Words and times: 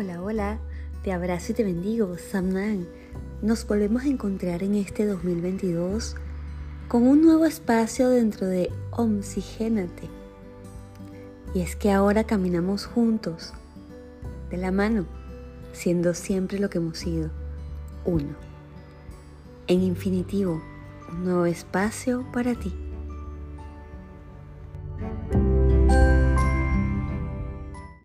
Hola, 0.00 0.22
hola, 0.22 0.58
te 1.02 1.10
abrazo 1.10 1.50
y 1.50 1.54
te 1.56 1.64
bendigo, 1.64 2.16
Samnan. 2.18 2.86
Nos 3.42 3.66
volvemos 3.66 4.04
a 4.04 4.06
encontrar 4.06 4.62
en 4.62 4.76
este 4.76 5.04
2022 5.04 6.14
con 6.86 7.02
un 7.02 7.20
nuevo 7.20 7.46
espacio 7.46 8.08
dentro 8.08 8.46
de 8.46 8.70
Oxigénate. 8.92 10.08
Y 11.52 11.62
es 11.62 11.74
que 11.74 11.90
ahora 11.90 12.22
caminamos 12.22 12.86
juntos, 12.86 13.52
de 14.50 14.58
la 14.58 14.70
mano, 14.70 15.04
siendo 15.72 16.14
siempre 16.14 16.60
lo 16.60 16.70
que 16.70 16.78
hemos 16.78 16.98
sido, 16.98 17.30
uno. 18.04 18.36
En 19.66 19.82
infinitivo, 19.82 20.62
un 21.10 21.24
nuevo 21.24 21.44
espacio 21.44 22.24
para 22.32 22.54
ti. 22.54 22.72